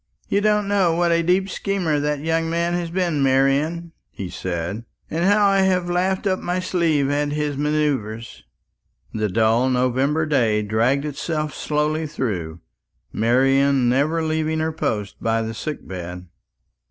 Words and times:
"You 0.29 0.41
don't 0.41 0.67
know 0.67 0.95
what 0.95 1.11
a 1.11 1.21
deep 1.21 1.47
schemer 1.47 1.99
that 1.99 2.21
young 2.21 2.49
man 2.49 2.73
has 2.73 2.89
been, 2.89 3.21
Marian," 3.21 3.91
he 4.09 4.31
said, 4.31 4.83
"and 5.11 5.25
how 5.25 5.45
I 5.47 5.59
have 5.59 5.91
laughed 5.91 6.25
in 6.25 6.43
my 6.43 6.59
sleeve 6.59 7.11
at 7.11 7.31
his 7.33 7.55
manoeuvres." 7.55 8.41
The 9.13 9.29
dull 9.29 9.69
November 9.69 10.25
day 10.25 10.63
dragged 10.63 11.05
itself 11.05 11.53
slowly 11.53 12.07
through, 12.07 12.61
Marian 13.13 13.89
never 13.89 14.23
leaving 14.23 14.57
her 14.57 14.71
post 14.71 15.21
by 15.21 15.43
the 15.43 15.53
sick 15.53 15.87
bed. 15.87 16.25